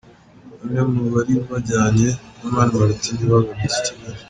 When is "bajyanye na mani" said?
1.49-2.73